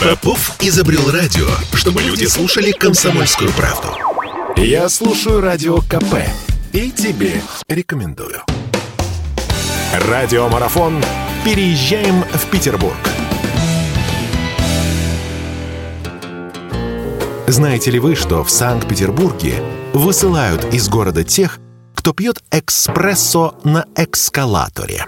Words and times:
Попов 0.00 0.56
изобрел 0.60 1.10
радио, 1.10 1.46
чтобы 1.74 2.02
люди 2.02 2.24
слушали 2.24 2.72
комсомольскую 2.72 3.50
правду. 3.52 3.88
Я 4.56 4.88
слушаю 4.88 5.40
радио 5.40 5.78
КП 5.78 6.16
и 6.72 6.90
тебе 6.90 7.42
рекомендую. 7.68 8.42
Радиомарафон 10.08 11.02
«Переезжаем 11.44 12.22
в 12.22 12.50
Петербург». 12.50 12.96
Знаете 17.46 17.90
ли 17.90 17.98
вы, 17.98 18.14
что 18.14 18.44
в 18.44 18.50
Санкт-Петербурге 18.50 19.62
высылают 19.92 20.72
из 20.72 20.88
города 20.88 21.24
тех, 21.24 21.58
кто 21.94 22.12
пьет 22.12 22.42
экспрессо 22.50 23.54
на 23.64 23.86
эскалаторе? 23.96 25.06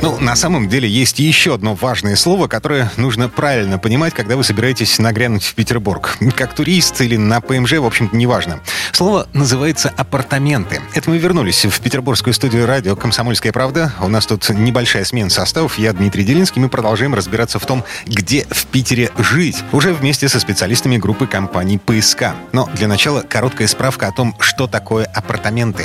Ну, 0.00 0.16
на 0.20 0.36
самом 0.36 0.68
деле 0.68 0.88
есть 0.88 1.18
еще 1.18 1.54
одно 1.54 1.74
важное 1.74 2.14
слово, 2.14 2.46
которое 2.46 2.90
нужно 2.96 3.28
правильно 3.28 3.78
понимать, 3.78 4.14
когда 4.14 4.36
вы 4.36 4.44
собираетесь 4.44 4.98
нагрянуть 4.98 5.44
в 5.44 5.54
Петербург. 5.54 6.16
Как 6.36 6.54
турист 6.54 7.00
или 7.00 7.16
на 7.16 7.40
ПМЖ, 7.40 7.74
в 7.74 7.84
общем-то, 7.84 8.16
неважно. 8.16 8.60
Слово 8.92 9.26
называется 9.32 9.92
«апартаменты». 9.96 10.80
Это 10.94 11.10
мы 11.10 11.18
вернулись 11.18 11.64
в 11.64 11.80
петербургскую 11.80 12.32
студию 12.32 12.66
радио 12.66 12.94
«Комсомольская 12.94 13.52
правда». 13.52 13.92
У 14.00 14.08
нас 14.08 14.26
тут 14.26 14.48
небольшая 14.50 15.04
смена 15.04 15.30
составов. 15.30 15.78
Я 15.78 15.92
Дмитрий 15.92 16.24
Делинский. 16.24 16.60
Мы 16.62 16.68
продолжаем 16.68 17.14
разбираться 17.14 17.58
в 17.58 17.66
том, 17.66 17.84
где 18.06 18.46
в 18.50 18.66
Питере 18.66 19.10
жить. 19.18 19.56
Уже 19.72 19.92
вместе 19.92 20.28
со 20.28 20.38
специалистами 20.38 20.96
группы 20.96 21.26
компаний 21.26 21.78
«ПСК». 21.78 22.34
Но 22.52 22.68
для 22.74 22.86
начала 22.86 23.22
короткая 23.22 23.66
справка 23.66 24.06
о 24.06 24.12
том, 24.12 24.36
что 24.38 24.68
такое 24.68 25.06
апартаменты. 25.06 25.84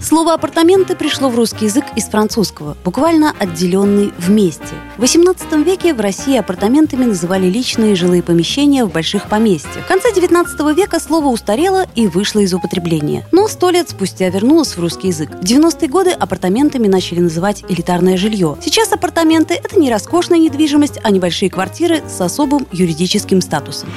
Слово 0.00 0.34
«апартаменты» 0.34 0.94
пришло 0.94 1.28
в 1.28 1.34
русский 1.34 1.64
язык 1.64 1.84
из 1.96 2.04
французского, 2.04 2.76
буквально 2.84 3.34
«отделенный 3.36 4.12
вместе». 4.16 4.62
В 4.96 5.02
XVIII 5.02 5.64
веке 5.64 5.92
в 5.92 6.00
России 6.00 6.36
апартаментами 6.36 7.04
называли 7.04 7.46
личные 7.46 7.96
жилые 7.96 8.22
помещения 8.22 8.84
в 8.84 8.92
больших 8.92 9.28
поместьях. 9.28 9.84
В 9.84 9.88
конце 9.88 10.12
XIX 10.12 10.74
века 10.74 11.00
слово 11.00 11.26
устарело 11.26 11.84
и 11.96 12.06
вышло 12.06 12.38
из 12.40 12.54
употребления. 12.54 13.26
Но 13.32 13.48
сто 13.48 13.70
лет 13.70 13.90
спустя 13.90 14.28
вернулось 14.28 14.76
в 14.76 14.80
русский 14.80 15.08
язык. 15.08 15.30
В 15.30 15.44
90-е 15.44 15.88
годы 15.88 16.10
апартаментами 16.10 16.86
начали 16.86 17.18
называть 17.18 17.64
элитарное 17.68 18.16
жилье. 18.16 18.56
Сейчас 18.62 18.92
апартаменты– 18.92 19.54
это 19.64 19.78
не 19.80 19.90
роскошная 19.90 20.38
недвижимость, 20.38 21.00
а 21.02 21.10
небольшие 21.10 21.50
квартиры 21.50 22.02
с 22.08 22.20
особым 22.20 22.68
юридическим 22.70 23.40
статусом. 23.40 23.88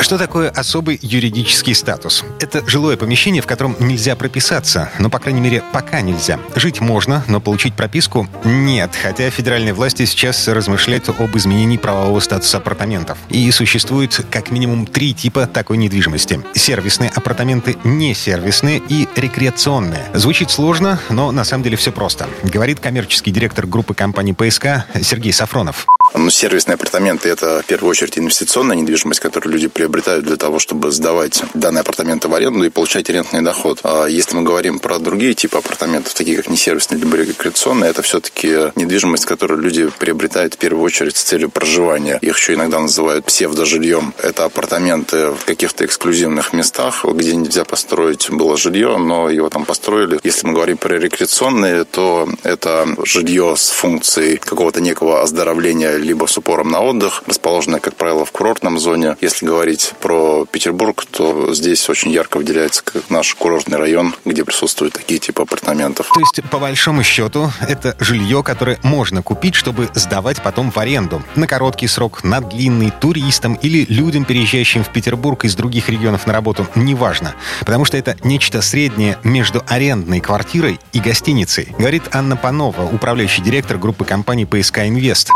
Что 0.00 0.18
такое 0.18 0.50
особый 0.50 0.98
юридический 1.00 1.74
статус? 1.74 2.24
Это 2.40 2.62
жилое 2.68 2.96
помещение, 2.96 3.40
в 3.40 3.46
котором 3.46 3.76
нельзя 3.78 4.16
прописаться, 4.16 4.90
но, 4.98 5.08
по 5.08 5.18
крайней 5.18 5.43
мере, 5.44 5.62
пока 5.72 6.00
нельзя. 6.00 6.38
Жить 6.54 6.80
можно, 6.80 7.24
но 7.28 7.40
получить 7.40 7.74
прописку 7.74 8.28
нет, 8.44 8.90
хотя 9.00 9.30
федеральные 9.30 9.74
власти 9.74 10.04
сейчас 10.04 10.48
размышляют 10.48 11.08
об 11.08 11.36
изменении 11.36 11.76
правового 11.76 12.20
статуса 12.20 12.58
апартаментов. 12.58 13.18
И 13.28 13.50
существует 13.50 14.24
как 14.30 14.50
минимум 14.50 14.86
три 14.86 15.14
типа 15.14 15.46
такой 15.46 15.76
недвижимости. 15.76 16.40
Сервисные 16.54 17.10
апартаменты, 17.10 17.76
несервисные 17.84 18.82
и 18.88 19.08
рекреационные. 19.16 20.04
Звучит 20.14 20.50
сложно, 20.50 20.98
но 21.10 21.30
на 21.30 21.44
самом 21.44 21.64
деле 21.64 21.76
все 21.76 21.92
просто. 21.92 22.26
Говорит 22.42 22.80
коммерческий 22.80 23.30
директор 23.30 23.66
группы 23.66 23.94
компании 23.94 24.32
ПСК 24.32 24.86
Сергей 25.02 25.32
Сафронов. 25.32 25.86
Ну, 26.12 26.30
сервисные 26.30 26.74
апартаменты– 26.74 27.28
это 27.30 27.62
в 27.62 27.66
первую 27.66 27.90
очередь 27.90 28.18
инвестиционная 28.18 28.76
недвижимость, 28.76 29.20
которую 29.20 29.52
люди 29.54 29.68
приобретают 29.68 30.24
для 30.24 30.36
того, 30.36 30.58
чтобы 30.58 30.92
сдавать 30.92 31.42
данные 31.54 31.80
апартаменты 31.80 32.28
в 32.28 32.34
аренду 32.34 32.64
и 32.64 32.70
получать 32.70 33.08
рентный 33.08 33.42
доход. 33.42 33.80
А 33.82 34.06
если 34.06 34.36
мы 34.36 34.42
говорим 34.42 34.78
про 34.78 34.98
другие 34.98 35.34
типы 35.34 35.58
апартаментов, 35.58 36.14
такие 36.14 36.36
как 36.36 36.48
несервисные 36.48 37.00
либо 37.00 37.16
рекреационные, 37.16 37.90
это 37.90 38.02
все-таки 38.02 38.72
недвижимость, 38.76 39.24
которую 39.24 39.60
люди 39.60 39.90
приобретают 39.98 40.54
в 40.54 40.58
первую 40.58 40.84
очередь 40.84 41.16
с 41.16 41.22
целью 41.22 41.50
проживания. 41.50 42.18
Их 42.20 42.36
еще 42.36 42.54
иногда 42.54 42.78
называют 42.78 43.24
псевдожильем. 43.24 44.14
Это 44.22 44.44
апартаменты 44.44 45.30
в 45.30 45.44
каких-то 45.44 45.84
эксклюзивных 45.84 46.52
местах, 46.52 47.04
где 47.04 47.34
нельзя 47.34 47.64
построить 47.64 48.30
было 48.30 48.56
жилье, 48.56 48.98
но 48.98 49.30
его 49.30 49.48
там 49.48 49.64
построили. 49.64 50.20
Если 50.22 50.46
мы 50.46 50.52
говорим 50.52 50.76
про 50.76 50.96
рекреационные, 50.96 51.84
то 51.84 52.28
это 52.44 52.86
жилье 53.04 53.54
с 53.56 53.70
функцией 53.70 54.36
какого-то 54.36 54.80
некого 54.80 55.22
оздоровления 55.22 55.93
либо 55.98 56.26
с 56.26 56.36
упором 56.38 56.70
на 56.70 56.80
отдых, 56.80 57.22
расположенная, 57.26 57.80
как 57.80 57.94
правило, 57.96 58.24
в 58.24 58.32
курортном 58.32 58.78
зоне. 58.78 59.16
Если 59.20 59.46
говорить 59.46 59.92
про 60.00 60.44
Петербург, 60.46 61.04
то 61.10 61.54
здесь 61.54 61.88
очень 61.88 62.10
ярко 62.10 62.38
выделяется 62.38 62.82
как 62.84 63.10
наш 63.10 63.34
курортный 63.34 63.78
район, 63.78 64.14
где 64.24 64.44
присутствуют 64.44 64.94
такие 64.94 65.20
типы 65.20 65.42
апартаментов. 65.42 66.08
То 66.12 66.20
есть, 66.20 66.50
по 66.50 66.58
большому 66.58 67.02
счету, 67.02 67.50
это 67.66 67.96
жилье, 68.00 68.42
которое 68.42 68.78
можно 68.82 69.22
купить, 69.22 69.54
чтобы 69.54 69.88
сдавать 69.94 70.42
потом 70.42 70.70
в 70.70 70.78
аренду. 70.78 71.22
На 71.34 71.46
короткий 71.46 71.86
срок, 71.86 72.24
на 72.24 72.40
длинный, 72.40 72.90
туристам 72.90 73.54
или 73.54 73.86
людям, 73.88 74.24
переезжающим 74.24 74.84
в 74.84 74.90
Петербург 74.90 75.44
из 75.44 75.54
других 75.54 75.88
регионов 75.88 76.26
на 76.26 76.32
работу, 76.32 76.66
неважно. 76.74 77.34
Потому 77.60 77.84
что 77.84 77.96
это 77.96 78.16
нечто 78.24 78.62
среднее 78.62 79.18
между 79.22 79.62
арендной 79.66 80.20
квартирой 80.20 80.80
и 80.92 81.00
гостиницей, 81.00 81.74
говорит 81.78 82.02
Анна 82.12 82.36
Панова, 82.36 82.82
управляющий 82.82 83.42
директор 83.42 83.76
группы 83.78 84.04
компаний 84.04 84.46
ПСК 84.46 84.78
Инвест. 84.80 85.30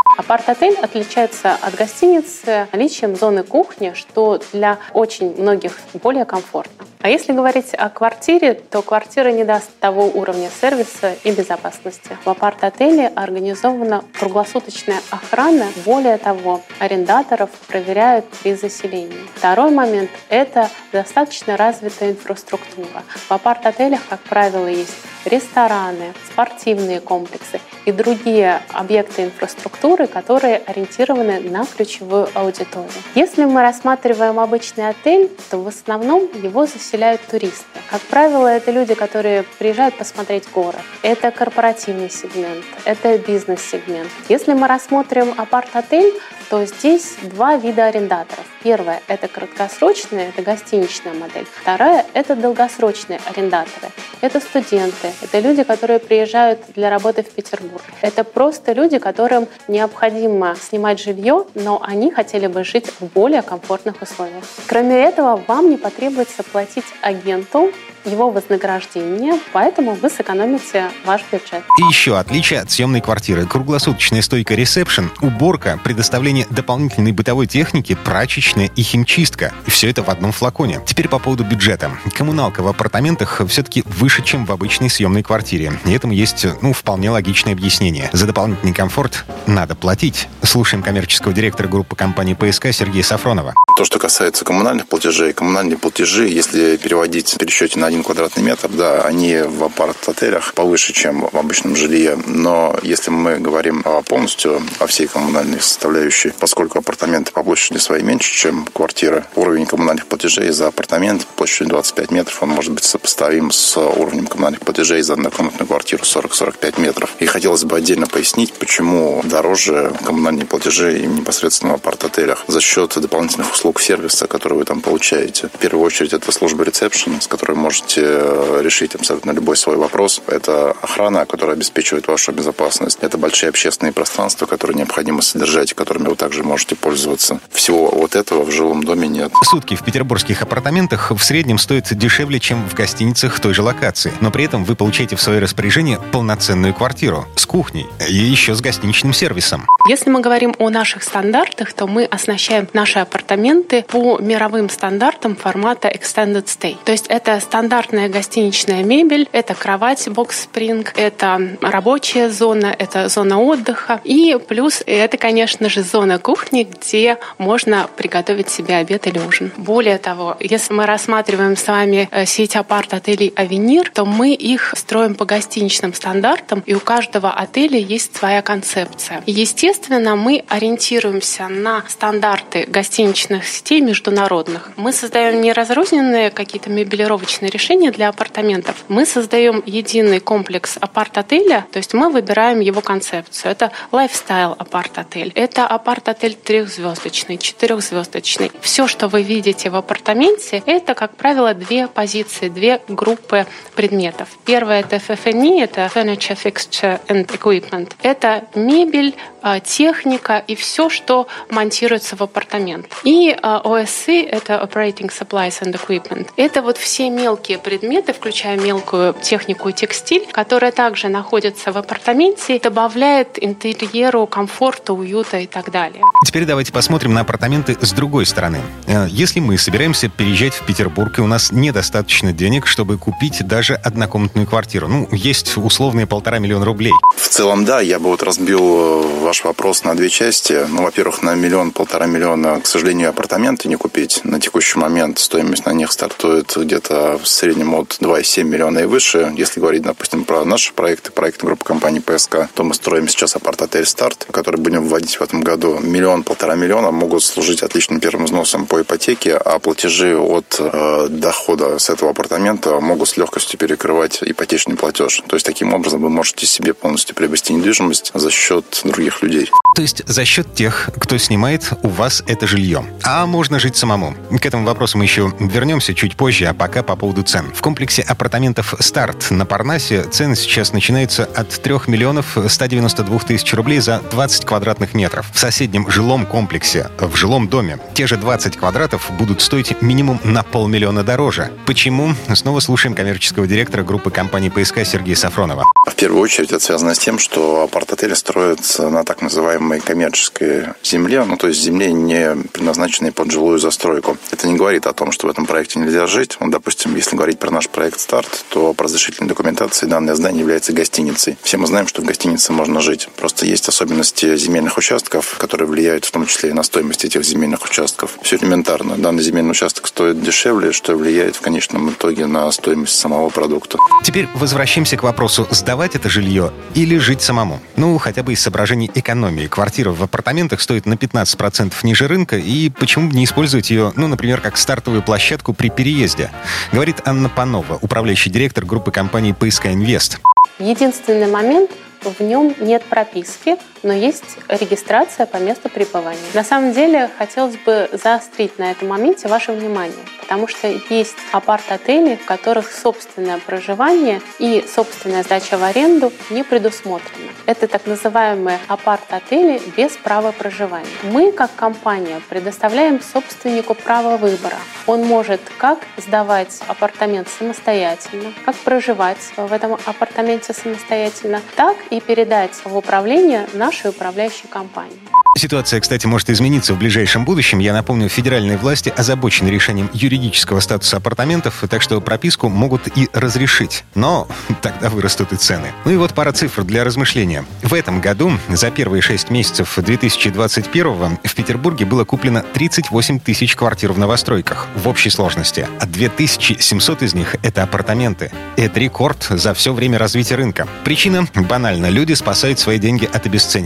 Апарт-отель 0.48 0.78
отличается 0.82 1.58
от 1.60 1.74
гостиницы 1.74 2.68
наличием 2.72 3.16
зоны 3.16 3.42
кухни, 3.42 3.92
что 3.94 4.40
для 4.54 4.78
очень 4.94 5.38
многих 5.38 5.78
более 5.92 6.24
комфортно. 6.24 6.86
А 7.00 7.10
если 7.10 7.32
говорить 7.32 7.74
о 7.74 7.90
квартире, 7.90 8.54
то 8.54 8.80
квартира 8.80 9.28
не 9.28 9.44
даст 9.44 9.68
того 9.78 10.06
уровня 10.06 10.48
сервиса 10.48 11.14
и 11.22 11.32
безопасности. 11.32 12.16
В 12.24 12.30
апарт-отеле 12.30 13.08
организована 13.08 14.04
круглосуточная 14.18 15.00
охрана. 15.10 15.66
Более 15.84 16.16
того, 16.16 16.62
арендаторов 16.78 17.50
проверяют 17.68 18.24
при 18.42 18.54
заселении. 18.54 19.20
Второй 19.34 19.70
момент– 19.70 20.10
это 20.30 20.70
достаточно 20.92 21.58
развитая 21.58 22.12
инфраструктура. 22.12 23.02
В 23.28 23.32
апарт-отелях, 23.32 24.00
как 24.08 24.20
правило, 24.20 24.66
есть 24.66 24.96
рестораны, 25.24 26.14
спортивные 26.32 27.00
комплексы 27.00 27.60
и 27.84 27.92
другие 27.92 28.62
объекты 28.72 29.24
инфраструктуры, 29.24 30.06
которые 30.06 30.37
ориентированы 30.46 31.40
на 31.40 31.64
ключевую 31.64 32.28
аудиторию. 32.34 32.90
Если 33.14 33.44
мы 33.44 33.62
рассматриваем 33.62 34.38
обычный 34.38 34.88
отель, 34.88 35.30
то 35.50 35.58
в 35.58 35.68
основном 35.68 36.28
его 36.42 36.66
заселяют 36.66 37.20
туристы. 37.22 37.64
Как 37.90 38.00
правило, 38.02 38.46
это 38.46 38.70
люди, 38.70 38.94
которые 38.94 39.44
приезжают 39.58 39.96
посмотреть 39.96 40.44
город. 40.52 40.80
Это 41.02 41.30
корпоративный 41.30 42.10
сегмент, 42.10 42.64
это 42.84 43.18
бизнес-сегмент. 43.18 44.10
Если 44.28 44.52
мы 44.52 44.68
рассмотрим 44.68 45.34
апарт-отель, 45.36 46.12
то 46.48 46.64
здесь 46.64 47.16
два 47.22 47.56
вида 47.56 47.86
арендаторов. 47.86 48.46
Первое– 48.62 49.02
это 49.08 49.28
краткосрочная, 49.28 50.30
это 50.30 50.42
гостиничная 50.42 51.14
модель. 51.14 51.46
Вторая– 51.60 52.06
это 52.14 52.34
долгосрочные 52.34 53.20
арендаторы. 53.26 53.90
Это 54.20 54.40
студенты, 54.40 55.12
это 55.22 55.38
люди, 55.38 55.62
которые 55.62 55.98
приезжают 55.98 56.60
для 56.74 56.90
работы 56.90 57.22
в 57.22 57.30
Петербург. 57.30 57.82
Это 58.00 58.24
просто 58.24 58.72
люди, 58.72 58.98
которым 58.98 59.46
необходимо 59.68 60.56
снимать 60.56 61.00
жилье, 61.00 61.44
но 61.54 61.80
они 61.82 62.10
хотели 62.10 62.46
бы 62.46 62.64
жить 62.64 62.86
в 62.98 63.04
более 63.06 63.42
комфортных 63.42 64.02
условиях. 64.02 64.44
Кроме 64.66 65.04
этого, 65.04 65.42
вам 65.46 65.70
не 65.70 65.76
потребуется 65.76 66.42
платить 66.42 66.86
агенту 67.02 67.72
его 68.04 68.30
вознаграждение, 68.30 69.34
поэтому 69.52 69.94
вы 69.94 70.08
сэкономите 70.10 70.90
ваш 71.04 71.22
бюджет. 71.30 71.62
И 71.78 71.82
еще 71.88 72.18
отличие 72.18 72.60
от 72.60 72.70
съемной 72.70 73.00
квартиры. 73.00 73.46
Круглосуточная 73.46 74.22
стойка 74.22 74.54
ресепшн, 74.54 75.10
уборка, 75.20 75.80
предоставление 75.82 76.46
дополнительной 76.50 77.12
бытовой 77.12 77.46
техники, 77.46 77.96
прачечная 78.04 78.70
и 78.74 78.82
химчистка. 78.82 79.52
И 79.66 79.70
все 79.70 79.90
это 79.90 80.02
в 80.02 80.08
одном 80.08 80.32
флаконе. 80.32 80.80
Теперь 80.86 81.08
по 81.08 81.18
поводу 81.18 81.44
бюджета. 81.44 81.90
Коммуналка 82.14 82.62
в 82.62 82.68
апартаментах 82.68 83.42
все-таки 83.48 83.82
выше, 83.86 84.22
чем 84.22 84.44
в 84.46 84.52
обычной 84.52 84.90
съемной 84.90 85.22
квартире. 85.22 85.72
И 85.84 85.92
этому 85.92 86.12
есть, 86.12 86.46
ну, 86.62 86.72
вполне 86.72 87.10
логичное 87.10 87.52
объяснение. 87.52 88.10
За 88.12 88.26
дополнительный 88.26 88.74
комфорт 88.74 89.24
надо 89.46 89.74
платить. 89.74 90.28
Слушаем 90.42 90.82
коммерческого 90.82 91.34
директора 91.34 91.68
группы 91.68 91.96
компании 91.96 92.34
ПСК 92.34 92.68
Сергея 92.72 93.02
Сафронова. 93.02 93.54
То, 93.76 93.84
что 93.84 93.98
касается 93.98 94.44
коммунальных 94.44 94.88
платежей, 94.88 95.32
коммунальные 95.32 95.78
платежи, 95.78 96.26
если 96.28 96.76
переводить 96.76 97.32
в 97.32 97.38
пересчете 97.38 97.78
на 97.78 97.87
один 97.88 98.04
квадратный 98.04 98.42
метр, 98.42 98.68
да, 98.68 99.02
они 99.02 99.38
в 99.38 99.64
апарт-отелях 99.64 100.54
повыше, 100.54 100.92
чем 100.92 101.28
в 101.32 101.36
обычном 101.36 101.74
жилье. 101.74 102.18
Но 102.26 102.78
если 102.82 103.10
мы 103.10 103.38
говорим 103.38 103.82
полностью 104.06 104.62
о 104.78 104.86
всей 104.86 105.06
коммунальной 105.06 105.60
составляющей, 105.60 106.32
поскольку 106.38 106.78
апартаменты 106.78 107.32
по 107.32 107.42
площади 107.42 107.78
своей 107.78 108.02
меньше, 108.02 108.32
чем 108.32 108.66
квартиры, 108.66 109.24
уровень 109.34 109.66
коммунальных 109.66 110.06
платежей 110.06 110.50
за 110.50 110.68
апартамент 110.68 111.26
площадью 111.26 111.68
25 111.68 112.10
метров, 112.10 112.42
он 112.42 112.50
может 112.50 112.72
быть 112.72 112.84
сопоставим 112.84 113.50
с 113.50 113.76
уровнем 113.76 114.26
коммунальных 114.26 114.60
платежей 114.60 115.02
за 115.02 115.14
однокомнатную 115.14 115.66
квартиру 115.66 116.02
40-45 116.04 116.80
метров. 116.80 117.10
И 117.20 117.26
хотелось 117.26 117.64
бы 117.64 117.76
отдельно 117.76 118.06
пояснить, 118.06 118.52
почему 118.52 119.22
дороже 119.24 119.92
коммунальные 120.04 120.46
платежи 120.46 121.00
непосредственно 121.06 121.72
в 121.72 121.76
апарт-отелях 121.76 122.44
за 122.48 122.60
счет 122.60 122.98
дополнительных 123.00 123.52
услуг 123.52 123.80
сервиса, 123.80 124.26
которые 124.26 124.58
вы 124.58 124.64
там 124.66 124.80
получаете. 124.80 125.48
В 125.48 125.58
первую 125.58 125.84
очередь 125.86 126.12
это 126.12 126.30
служба 126.32 126.64
ресепшн, 126.64 127.20
с 127.20 127.26
которой 127.26 127.56
можете 127.78 128.02
э, 128.04 128.60
решить 128.62 128.94
абсолютно 128.96 129.30
любой 129.30 129.56
свой 129.56 129.76
вопрос. 129.76 130.20
Это 130.26 130.70
охрана, 130.82 131.26
которая 131.26 131.54
обеспечивает 131.54 132.08
вашу 132.08 132.32
безопасность. 132.32 132.98
Это 133.02 133.18
большие 133.18 133.50
общественные 133.50 133.92
пространства, 133.92 134.46
которые 134.46 134.76
необходимо 134.76 135.22
содержать, 135.22 135.74
которыми 135.74 136.08
вы 136.08 136.16
также 136.16 136.42
можете 136.42 136.74
пользоваться. 136.74 137.38
Всего 137.52 137.88
вот 137.90 138.16
этого 138.16 138.42
в 138.44 138.50
жилом 138.50 138.82
доме 138.82 139.06
нет. 139.06 139.32
Сутки 139.44 139.76
в 139.76 139.84
петербургских 139.84 140.42
апартаментах 140.42 141.12
в 141.12 141.22
среднем 141.22 141.58
стоят 141.58 141.94
дешевле, 141.96 142.40
чем 142.40 142.68
в 142.68 142.74
гостиницах 142.74 143.38
той 143.38 143.54
же 143.54 143.62
локации. 143.62 144.12
Но 144.20 144.30
при 144.32 144.44
этом 144.44 144.64
вы 144.64 144.74
получаете 144.74 145.14
в 145.14 145.22
свое 145.22 145.38
распоряжение 145.38 146.00
полноценную 146.10 146.74
квартиру 146.74 147.26
с 147.36 147.46
кухней 147.46 147.86
и 148.08 148.14
еще 148.14 148.54
с 148.54 148.60
гостиничным 148.60 149.12
сервисом. 149.12 149.66
Если 149.88 150.10
мы 150.10 150.20
говорим 150.20 150.54
о 150.58 150.68
наших 150.70 151.04
стандартах, 151.04 151.72
то 151.72 151.86
мы 151.86 152.04
оснащаем 152.04 152.68
наши 152.72 152.98
апартаменты 152.98 153.84
по 153.88 154.18
мировым 154.18 154.68
стандартам 154.68 155.36
формата 155.36 155.88
Extended 155.88 156.44
Stay. 156.46 156.76
То 156.84 156.92
есть 156.92 157.06
это 157.08 157.40
стандартная 157.68 158.08
гостиничная 158.08 158.82
мебель, 158.82 159.28
это 159.30 159.54
кровать 159.54 160.06
Spring, 160.06 160.88
это 160.96 161.58
рабочая 161.60 162.30
зона, 162.30 162.74
это 162.78 163.10
зона 163.10 163.42
отдыха. 163.42 164.00
И 164.04 164.38
плюс 164.48 164.82
это, 164.86 165.18
конечно 165.18 165.68
же, 165.68 165.82
зона 165.82 166.18
кухни, 166.18 166.62
где 166.62 167.18
можно 167.36 167.86
приготовить 167.94 168.48
себе 168.48 168.76
обед 168.76 169.06
или 169.06 169.18
ужин. 169.18 169.52
Более 169.58 169.98
того, 169.98 170.34
если 170.40 170.72
мы 170.72 170.86
рассматриваем 170.86 171.58
с 171.58 171.68
вами 171.68 172.08
э, 172.10 172.24
сеть 172.24 172.56
апарт-отелей 172.56 173.34
«Авенир», 173.36 173.90
то 173.90 174.06
мы 174.06 174.32
их 174.32 174.72
строим 174.74 175.14
по 175.14 175.26
гостиничным 175.26 175.92
стандартам, 175.92 176.62
и 176.64 176.72
у 176.72 176.80
каждого 176.80 177.30
отеля 177.30 177.78
есть 177.78 178.16
своя 178.16 178.40
концепция. 178.40 179.22
Естественно, 179.26 180.16
мы 180.16 180.42
ориентируемся 180.48 181.48
на 181.48 181.84
стандарты 181.86 182.64
гостиничных 182.66 183.46
сетей 183.46 183.82
международных. 183.82 184.70
Мы 184.76 184.94
создаем 184.94 185.42
не 185.42 185.52
разрозненные 185.52 186.30
какие-то 186.30 186.70
мебелировочные 186.70 187.50
решения 187.50 187.57
для 187.58 188.08
апартаментов. 188.08 188.84
Мы 188.88 189.04
создаем 189.04 189.62
единый 189.66 190.20
комплекс 190.20 190.76
апарт-отеля, 190.80 191.66
то 191.72 191.78
есть 191.78 191.92
мы 191.92 192.08
выбираем 192.08 192.60
его 192.60 192.80
концепцию. 192.80 193.52
Это 193.52 193.72
лайфстайл 193.90 194.54
апарт-отель. 194.58 195.32
Это 195.34 195.66
апарт-отель 195.66 196.34
трехзвездочный, 196.34 197.36
четырехзвездочный. 197.36 198.52
Все, 198.60 198.86
что 198.86 199.08
вы 199.08 199.22
видите 199.22 199.70
в 199.70 199.76
апартаменте, 199.76 200.62
это, 200.66 200.94
как 200.94 201.16
правило, 201.16 201.52
две 201.52 201.88
позиции, 201.88 202.48
две 202.48 202.80
группы 202.88 203.46
предметов. 203.74 204.28
Первое– 204.44 204.80
это 204.88 204.96
FF&E, 204.96 205.62
это 205.62 205.90
Furniture, 205.94 206.38
Fixture 206.42 207.00
and 207.08 207.26
Equipment. 207.26 207.92
Это 208.02 208.44
мебель, 208.54 209.14
а, 209.40 209.60
техника 209.60 210.42
и 210.46 210.54
все, 210.54 210.88
что 210.88 211.26
монтируется 211.48 212.16
в 212.16 212.22
апартамент. 212.22 212.86
И 213.04 213.34
OSC 213.40 214.28
а,– 214.28 214.28
это 214.36 214.54
Operating 214.54 215.10
Supplies 215.10 215.62
and 215.62 215.72
Equipment. 215.72 216.28
Это 216.36 216.60
вот 216.60 216.76
все 216.76 217.08
мелкие 217.08 217.47
предметы, 217.56 218.12
включая 218.12 218.58
мелкую 218.58 219.14
технику 219.22 219.70
и 219.70 219.72
текстиль, 219.72 220.26
которые 220.30 220.72
также 220.72 221.08
находятся 221.08 221.72
в 221.72 221.78
апартаменте, 221.78 222.58
добавляет 222.58 223.42
интерьеру 223.42 224.26
комфорта, 224.26 224.92
уюта 224.92 225.38
и 225.38 225.46
так 225.46 225.70
далее. 225.70 226.02
Теперь 226.26 226.44
давайте 226.44 226.72
посмотрим 226.72 227.14
на 227.14 227.20
апартаменты 227.20 227.76
с 227.80 227.92
другой 227.92 228.26
стороны. 228.26 228.60
Э, 228.86 229.06
если 229.08 229.40
мы 229.40 229.56
собираемся 229.56 230.08
переезжать 230.08 230.54
в 230.54 230.66
Петербург, 230.66 231.18
и 231.18 231.22
у 231.22 231.26
нас 231.26 231.52
недостаточно 231.52 232.32
денег, 232.32 232.66
чтобы 232.66 232.98
купить 232.98 233.46
даже 233.46 233.74
однокомнатную 233.74 234.46
квартиру, 234.46 234.88
ну, 234.88 235.08
есть 235.12 235.56
условные 235.56 236.06
полтора 236.06 236.38
миллиона 236.38 236.64
рублей. 236.64 236.92
В 237.16 237.28
целом, 237.28 237.64
да, 237.64 237.80
я 237.80 237.98
бы 237.98 238.06
вот 238.06 238.22
разбил 238.22 238.60
э, 238.60 239.22
ваш 239.22 239.44
вопрос 239.44 239.84
на 239.84 239.94
две 239.94 240.10
части. 240.10 240.66
Ну, 240.68 240.82
во-первых, 240.82 241.22
на 241.22 241.34
миллион-полтора 241.34 242.06
миллиона, 242.06 242.60
к 242.60 242.66
сожалению, 242.66 243.10
апартаменты 243.10 243.68
не 243.68 243.76
купить. 243.76 244.20
На 244.24 244.40
текущий 244.40 244.78
момент 244.78 245.18
стоимость 245.18 245.66
на 245.66 245.72
них 245.72 245.92
стартует 245.92 246.52
где-то 246.56 247.18
в 247.22 247.26
среднем 247.38 247.74
от 247.74 247.98
2,7 248.00 248.42
миллиона 248.42 248.80
и 248.80 248.84
выше. 248.84 249.32
Если 249.36 249.60
говорить, 249.60 249.82
допустим, 249.82 250.24
про 250.24 250.44
наши 250.44 250.72
проекты, 250.72 251.12
проекты 251.12 251.46
группы 251.46 251.64
компании 251.64 252.00
ПСК, 252.00 252.48
то 252.52 252.64
мы 252.64 252.74
строим 252.74 253.06
сейчас 253.08 253.36
апарт-отель 253.36 253.86
«Старт», 253.86 254.26
который 254.32 254.60
будем 254.60 254.82
вводить 254.88 255.16
в 255.16 255.22
этом 255.22 255.42
году. 255.42 255.78
Миллион-полтора 255.78 256.56
миллиона 256.56 256.90
могут 256.90 257.22
служить 257.22 257.62
отличным 257.62 258.00
первым 258.00 258.24
взносом 258.24 258.66
по 258.66 258.82
ипотеке, 258.82 259.36
а 259.36 259.60
платежи 259.60 260.18
от 260.18 260.56
э, 260.58 261.06
дохода 261.10 261.78
с 261.78 261.90
этого 261.90 262.10
апартамента 262.10 262.80
могут 262.80 263.08
с 263.08 263.16
легкостью 263.16 263.58
перекрывать 263.58 264.18
ипотечный 264.22 264.74
платеж. 264.74 265.22
То 265.28 265.36
есть, 265.36 265.46
таким 265.46 265.72
образом, 265.72 266.02
вы 266.02 266.10
можете 266.10 266.44
себе 266.46 266.74
полностью 266.74 267.14
приобрести 267.14 267.54
недвижимость 267.54 268.10
за 268.14 268.30
счет 268.30 268.80
других 268.82 269.22
людей. 269.22 269.48
То 269.76 269.82
есть 269.82 270.02
за 270.08 270.24
счет 270.24 270.54
тех, 270.54 270.90
кто 270.98 271.18
снимает 271.18 271.70
у 271.84 271.88
вас 271.88 272.24
это 272.26 272.48
жилье. 272.48 272.84
А 273.04 273.26
можно 273.26 273.60
жить 273.60 273.76
самому. 273.76 274.16
К 274.40 274.44
этому 274.44 274.66
вопросу 274.66 274.98
мы 274.98 275.04
еще 275.04 275.32
вернемся 275.38 275.94
чуть 275.94 276.16
позже, 276.16 276.46
а 276.46 276.54
пока 276.54 276.82
по 276.82 276.96
поводу 276.96 277.22
цен. 277.28 277.52
В 277.54 277.60
комплексе 277.60 278.00
апартаментов 278.00 278.74
«Старт» 278.80 279.30
на 279.30 279.44
Парнасе 279.44 280.04
цены 280.04 280.34
сейчас 280.34 280.72
начинаются 280.72 281.24
от 281.24 281.50
3 281.50 281.74
миллионов 281.86 282.38
192 282.48 283.18
тысяч 283.18 283.52
рублей 283.52 283.80
за 283.80 284.00
20 284.10 284.46
квадратных 284.46 284.94
метров. 284.94 285.26
В 285.34 285.38
соседнем 285.38 285.90
жилом 285.90 286.24
комплексе, 286.24 286.90
в 286.98 287.14
жилом 287.16 287.48
доме, 287.48 287.78
те 287.92 288.06
же 288.06 288.16
20 288.16 288.56
квадратов 288.56 289.10
будут 289.18 289.42
стоить 289.42 289.82
минимум 289.82 290.18
на 290.24 290.42
полмиллиона 290.42 291.04
дороже. 291.04 291.52
Почему? 291.66 292.14
Снова 292.32 292.60
слушаем 292.60 292.94
коммерческого 292.94 293.46
директора 293.46 293.82
группы 293.82 294.10
компании 294.10 294.48
«ПСК» 294.48 294.86
Сергея 294.86 295.16
Сафронова. 295.16 295.66
В 295.86 295.94
первую 295.94 296.22
очередь 296.22 296.50
это 296.50 296.60
связано 296.60 296.94
с 296.94 296.98
тем, 296.98 297.18
что 297.18 297.64
апарт-отели 297.64 298.14
строятся 298.14 298.88
на 298.88 299.04
так 299.04 299.20
называемой 299.20 299.80
коммерческой 299.80 300.68
земле, 300.82 301.24
ну 301.24 301.36
то 301.36 301.48
есть 301.48 301.60
земле, 301.60 301.92
не 301.92 302.36
предназначенной 302.52 303.12
под 303.12 303.30
жилую 303.30 303.58
застройку. 303.58 304.16
Это 304.30 304.48
не 304.48 304.56
говорит 304.56 304.86
о 304.86 304.94
том, 304.94 305.12
что 305.12 305.26
в 305.26 305.30
этом 305.30 305.44
проекте 305.44 305.78
нельзя 305.78 306.06
жить. 306.06 306.38
Ну, 306.40 306.50
допустим, 306.50 306.94
если 306.94 307.07
говорить 307.16 307.38
про 307.38 307.50
наш 307.50 307.68
проект 307.68 308.00
«Старт», 308.00 308.44
то 308.50 308.74
по 308.74 308.84
разрешительной 308.84 309.28
документации 309.28 309.86
данное 309.86 310.14
здание 310.14 310.40
является 310.40 310.72
гостиницей. 310.72 311.36
Все 311.42 311.56
мы 311.56 311.66
знаем, 311.66 311.86
что 311.86 312.02
в 312.02 312.04
гостинице 312.04 312.52
можно 312.52 312.80
жить. 312.80 313.08
Просто 313.16 313.46
есть 313.46 313.68
особенности 313.68 314.36
земельных 314.36 314.78
участков, 314.78 315.36
которые 315.38 315.66
влияют 315.66 316.04
в 316.04 316.10
том 316.10 316.26
числе 316.26 316.50
и 316.50 316.52
на 316.52 316.62
стоимость 316.62 317.04
этих 317.04 317.24
земельных 317.24 317.64
участков. 317.64 318.18
Все 318.22 318.36
элементарно. 318.36 318.96
Данный 318.96 319.22
земельный 319.22 319.52
участок 319.52 319.86
стоит 319.86 320.22
дешевле, 320.22 320.72
что 320.72 320.96
влияет 320.96 321.36
в 321.36 321.40
конечном 321.40 321.90
итоге 321.90 322.26
на 322.26 322.50
стоимость 322.52 322.98
самого 322.98 323.28
продукта. 323.30 323.78
Теперь 324.04 324.28
возвращаемся 324.34 324.96
к 324.96 325.02
вопросу, 325.02 325.46
сдавать 325.50 325.94
это 325.94 326.08
жилье 326.08 326.52
или 326.74 326.98
жить 326.98 327.22
самому. 327.22 327.60
Ну, 327.76 327.98
хотя 327.98 328.22
бы 328.22 328.32
из 328.32 328.40
соображений 328.40 328.90
экономии. 328.94 329.46
Квартира 329.46 329.90
в 329.90 330.02
апартаментах 330.02 330.60
стоит 330.60 330.86
на 330.86 330.94
15% 330.94 331.72
ниже 331.82 332.08
рынка, 332.08 332.36
и 332.36 332.70
почему 332.70 333.08
бы 333.08 333.16
не 333.16 333.24
использовать 333.24 333.70
ее, 333.70 333.92
ну, 333.96 334.06
например, 334.06 334.40
как 334.40 334.56
стартовую 334.56 335.02
площадку 335.02 335.52
при 335.52 335.68
переезде? 335.68 336.30
Говорит 336.72 336.97
Анна 337.04 337.28
Панова, 337.28 337.78
управляющий 337.80 338.30
директор 338.30 338.64
группы 338.64 338.90
компании 338.90 339.32
«ПСК 339.32 339.66
Инвест». 339.66 340.20
Единственный 340.58 341.30
момент, 341.30 341.70
в 342.02 342.20
нем 342.20 342.54
нет 342.60 342.82
прописки, 342.84 343.56
но 343.82 343.92
есть 343.92 344.38
регистрация 344.48 345.26
по 345.26 345.36
месту 345.36 345.68
пребывания. 345.68 346.18
На 346.34 346.44
самом 346.44 346.72
деле, 346.72 347.10
хотелось 347.18 347.56
бы 347.56 347.88
заострить 347.92 348.58
на 348.58 348.70
этом 348.70 348.88
моменте 348.88 349.28
ваше 349.28 349.52
внимание, 349.52 349.96
потому 350.20 350.46
что 350.46 350.68
есть 350.90 351.16
апарт-отели, 351.32 352.16
в 352.16 352.24
которых 352.24 352.72
собственное 352.72 353.38
проживание 353.38 354.20
и 354.38 354.64
собственная 354.66 355.22
сдача 355.22 355.56
в 355.56 355.62
аренду 355.62 356.12
не 356.30 356.44
предусмотрено. 356.44 357.30
Это 357.46 357.66
так 357.66 357.86
называемые 357.86 358.58
апарт-отели 358.68 359.60
без 359.76 359.92
права 359.92 360.32
проживания. 360.32 360.88
Мы, 361.02 361.32
как 361.32 361.54
компания, 361.54 362.20
предоставляем 362.28 363.00
собственнику 363.00 363.74
право 363.74 364.16
выбора. 364.16 364.56
Он 364.86 365.04
может 365.04 365.40
как 365.58 365.78
сдавать 365.96 366.60
апартамент 366.66 367.28
самостоятельно, 367.28 368.32
как 368.44 368.56
проживать 368.56 369.18
в 369.36 369.52
этом 369.52 369.78
апартаменте 369.84 370.52
самостоятельно, 370.52 371.40
так 371.56 371.76
и 371.90 372.00
передать 372.00 372.54
в 372.64 372.76
управление 372.76 373.46
нашей 373.68 373.90
управляющей 373.90 374.48
компании. 374.48 374.98
Ситуация, 375.36 375.80
кстати, 375.80 376.06
может 376.06 376.30
измениться 376.30 376.74
в 376.74 376.78
ближайшем 376.78 377.24
будущем. 377.24 377.60
Я 377.60 377.72
напомню, 377.72 378.08
федеральные 378.08 378.56
власти 378.56 378.92
озабочены 378.96 379.50
решением 379.50 379.88
юридического 379.92 380.58
статуса 380.58 380.96
апартаментов, 380.96 381.62
так 381.70 381.80
что 381.82 382.00
прописку 382.00 382.48
могут 382.48 382.88
и 382.96 383.08
разрешить. 383.12 383.84
Но 383.94 384.26
тогда 384.62 384.88
вырастут 384.90 385.32
и 385.32 385.36
цены. 385.36 385.72
Ну 385.84 385.92
и 385.92 385.96
вот 385.96 386.14
пара 386.14 386.32
цифр 386.32 386.64
для 386.64 386.82
размышления. 386.82 387.44
В 387.62 387.74
этом 387.74 388.00
году 388.00 388.32
за 388.48 388.70
первые 388.72 389.00
шесть 389.00 389.30
месяцев 389.30 389.78
2021 389.78 391.18
в 391.22 391.34
Петербурге 391.34 391.84
было 391.84 392.04
куплено 392.04 392.42
38 392.54 393.20
тысяч 393.20 393.54
квартир 393.54 393.92
в 393.92 393.98
новостройках 393.98 394.66
в 394.74 394.88
общей 394.88 395.10
сложности, 395.10 395.68
а 395.78 395.86
2700 395.86 397.02
из 397.02 397.14
них— 397.14 397.36
это 397.42 397.62
апартаменты. 397.62 398.32
Это 398.56 398.80
рекорд 398.80 399.28
за 399.30 399.54
все 399.54 399.72
время 399.72 399.98
развития 399.98 400.34
рынка. 400.34 400.66
Причина 400.82 401.28
банальна. 401.34 401.86
Люди 401.90 402.14
спасают 402.14 402.58
свои 402.58 402.78
деньги 402.78 403.04
от 403.04 403.24
обесценивания, 403.24 403.57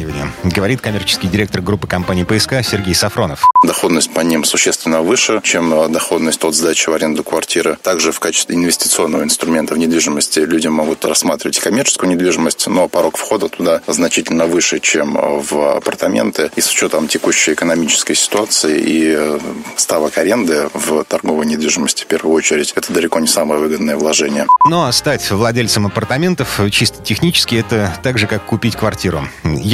говорит 0.45 0.81
коммерческий 0.81 1.29
директор 1.29 1.61
группы 1.61 1.87
компании 1.87 2.25
ПСК 2.25 2.63
Сергей 2.63 2.95
Сафронов. 2.95 3.45
Доходность 3.65 4.13
по 4.13 4.21
ним 4.21 4.45
существенно 4.45 5.03
выше, 5.03 5.41
чем 5.43 5.93
доходность 5.93 6.45
от 6.45 6.55
сдачи 6.55 6.89
в 6.89 6.93
аренду 6.95 7.25
квартиры. 7.25 7.79
Также 7.83 8.13
в 8.13 8.21
качестве 8.21 8.57
инвестиционного 8.57 9.23
инструмента 9.23 9.75
в 9.75 9.79
недвижимости 9.79 10.41
люди 10.41 10.69
могут 10.69 11.05
рассматривать 11.05 11.59
коммерческую 11.59 12.11
недвижимость, 12.11 12.67
но 12.67 12.89
порог 12.89 13.17
входа 13.17 13.49
туда 13.49 13.83
значительно 13.87 14.47
выше, 14.47 14.81
чем 14.81 15.15
в 15.15 15.77
апартаменты. 15.77 16.51
И 16.57 16.61
с 16.61 16.71
учетом 16.71 17.09
текущей 17.09 17.53
экономической 17.53 18.15
ситуации 18.15 18.81
и 18.81 19.15
э, 19.17 19.39
ставок 19.77 20.19
аренды 20.19 20.69
в 20.75 21.05
торговой 21.05 21.47
недвижимости 21.47 22.05
в 22.05 22.07
первую 22.07 22.35
очередь, 22.35 22.73
это 22.77 22.93
далеко 22.93 23.21
не 23.21 23.27
самое 23.27 23.61
выгодное 23.61 23.97
вложение. 23.97 24.47
Ну 24.69 24.85
а 24.85 24.93
стать 24.93 25.31
владельцем 25.31 25.87
апартаментов 25.87 26.61
чисто 26.71 27.03
технически 27.03 27.57
это 27.57 27.97
так 28.03 28.19
же, 28.19 28.27
как 28.27 28.45
купить 28.45 28.77
квартиру. 28.77 29.29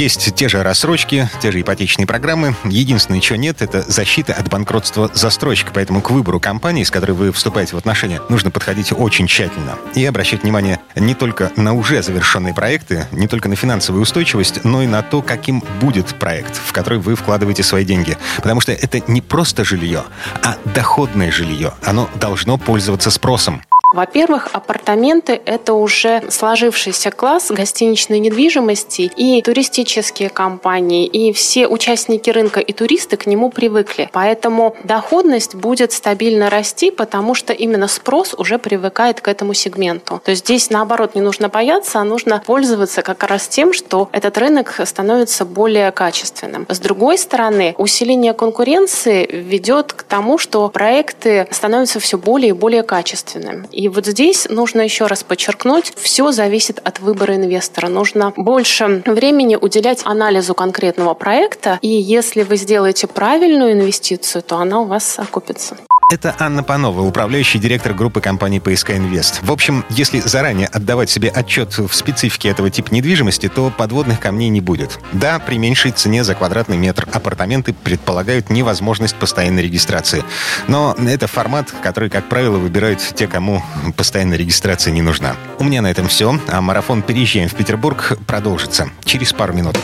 Есть 0.09 0.33
те 0.33 0.49
же 0.49 0.63
рассрочки, 0.63 1.29
те 1.39 1.51
же 1.51 1.61
ипотечные 1.61 2.07
программы. 2.07 2.55
Единственное, 2.65 3.19
чего 3.19 3.35
нет, 3.35 3.61
это 3.61 3.83
защита 3.83 4.33
от 4.33 4.49
банкротства 4.49 5.11
застройщика. 5.13 5.69
Поэтому 5.71 6.01
к 6.01 6.09
выбору 6.09 6.39
компании, 6.39 6.83
с 6.83 6.89
которой 6.89 7.11
вы 7.11 7.31
вступаете 7.31 7.75
в 7.75 7.77
отношения, 7.77 8.19
нужно 8.27 8.49
подходить 8.49 8.91
очень 8.91 9.27
тщательно. 9.27 9.77
И 9.93 10.03
обращать 10.03 10.41
внимание 10.41 10.79
не 10.95 11.13
только 11.13 11.51
на 11.57 11.73
уже 11.73 12.01
завершенные 12.01 12.55
проекты, 12.55 13.05
не 13.11 13.27
только 13.27 13.49
на 13.49 13.55
финансовую 13.55 14.01
устойчивость, 14.01 14.63
но 14.63 14.81
и 14.81 14.87
на 14.87 15.03
то, 15.03 15.21
каким 15.21 15.63
будет 15.79 16.07
проект, 16.17 16.55
в 16.55 16.71
который 16.71 16.97
вы 16.97 17.13
вкладываете 17.13 17.61
свои 17.61 17.85
деньги. 17.85 18.17
Потому 18.37 18.61
что 18.61 18.71
это 18.71 19.03
не 19.05 19.21
просто 19.21 19.63
жилье, 19.63 20.05
а 20.43 20.57
доходное 20.73 21.31
жилье. 21.31 21.75
Оно 21.85 22.09
должно 22.15 22.57
пользоваться 22.57 23.11
спросом. 23.11 23.61
Во-первых, 23.91 24.49
апартаменты– 24.53 25.41
это 25.45 25.73
уже 25.73 26.21
сложившийся 26.29 27.09
класс 27.09 27.49
гостиничной 27.49 28.19
недвижимости, 28.19 29.11
и 29.15 29.41
туристические 29.41 30.29
компании, 30.29 31.07
и 31.07 31.33
все 31.33 31.67
участники 31.67 32.29
рынка 32.29 32.59
и 32.59 32.71
туристы 32.71 33.17
к 33.17 33.25
нему 33.25 33.49
привыкли. 33.49 34.07
Поэтому 34.13 34.75
доходность 34.83 35.55
будет 35.55 35.91
стабильно 35.91 36.51
расти, 36.51 36.91
потому 36.91 37.33
что 37.33 37.51
именно 37.51 37.87
спрос 37.87 38.35
уже 38.37 38.59
привыкает 38.59 39.21
к 39.21 39.27
этому 39.27 39.55
сегменту. 39.55 40.21
То 40.23 40.29
есть 40.29 40.45
здесь, 40.45 40.69
наоборот, 40.69 41.15
не 41.15 41.21
нужно 41.21 41.49
бояться, 41.49 41.99
а 41.99 42.03
нужно 42.03 42.43
пользоваться 42.45 43.01
как 43.01 43.23
раз 43.23 43.47
тем, 43.47 43.73
что 43.73 44.07
этот 44.11 44.37
рынок 44.37 44.81
становится 44.85 45.45
более 45.45 45.91
качественным. 45.91 46.67
С 46.69 46.77
другой 46.77 47.17
стороны, 47.17 47.73
усиление 47.79 48.33
конкуренции 48.33 49.25
ведет 49.25 49.93
к 49.93 50.03
тому, 50.03 50.37
что 50.37 50.69
проекты 50.69 51.47
становятся 51.49 51.99
все 51.99 52.19
более 52.19 52.49
и 52.49 52.53
более 52.53 52.83
качественными. 52.83 53.67
И 53.79 53.87
вот 53.87 54.05
здесь 54.05 54.45
нужно 54.49 54.81
еще 54.81 55.05
раз 55.05 55.23
подчеркнуть, 55.23 55.93
все 55.95 56.33
зависит 56.33 56.81
от 56.83 56.99
выбора 56.99 57.37
инвестора. 57.37 57.87
Нужно 57.87 58.33
больше 58.35 59.01
времени 59.05 59.55
уделять 59.55 60.01
анализу 60.03 60.53
конкретного 60.53 61.13
проекта, 61.13 61.79
и 61.81 61.87
если 61.87 62.43
вы 62.43 62.57
сделаете 62.57 63.07
правильную 63.07 63.71
инвестицию, 63.71 64.41
то 64.41 64.57
она 64.57 64.81
у 64.81 64.83
вас 64.83 65.17
окупится. 65.17 65.77
Это 66.11 66.35
Анна 66.39 66.63
Панова, 66.63 67.01
управляющий 67.01 67.59
директор 67.59 67.93
группы 67.93 68.19
компании 68.19 68.57
«ПСК 68.57 68.91
Инвест». 68.91 69.43
В 69.43 69.51
общем, 69.51 69.85
если 69.89 70.21
заранее 70.21 70.65
отдавать 70.65 71.11
себе 71.11 71.29
отчет 71.29 71.77
в 71.77 71.93
специфике 71.93 72.49
этого 72.49 72.71
типа 72.71 72.91
недвижимости, 72.95 73.47
то 73.47 73.69
подводных 73.69 74.19
камней 74.19 74.49
не 74.49 74.59
будет. 74.59 74.99
Да, 75.11 75.37
при 75.37 75.59
меньшей 75.59 75.91
цене 75.91 76.23
за 76.23 76.33
квадратный 76.33 76.77
метр 76.77 77.07
апартаменты 77.13 77.73
предполагают 77.73 78.49
невозможность 78.49 79.17
постоянной 79.17 79.61
регистрации. 79.61 80.23
Но 80.67 80.95
это 80.97 81.27
формат, 81.27 81.71
который, 81.83 82.09
как 82.09 82.27
правило, 82.27 82.57
выбирают 82.57 82.99
те, 83.15 83.27
кому 83.27 83.63
постоянная 83.95 84.39
регистрация 84.39 84.91
не 84.91 85.03
нужна. 85.03 85.35
У 85.59 85.63
меня 85.63 85.83
на 85.83 85.91
этом 85.91 86.07
все, 86.07 86.39
а 86.47 86.59
марафон 86.59 87.03
«Переезжаем 87.03 87.49
в 87.49 87.53
Петербург» 87.53 88.17
продолжится 88.25 88.89
через 89.05 89.31
пару 89.31 89.53
минут. 89.53 89.77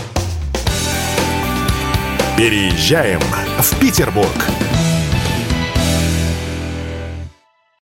Переезжаем 2.36 3.22
в 3.60 3.80
Петербург. 3.80 4.34